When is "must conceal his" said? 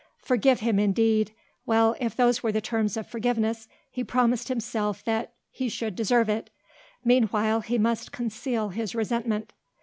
7.77-8.95